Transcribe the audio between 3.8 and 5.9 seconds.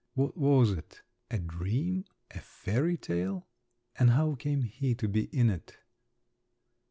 And how came he to be in it?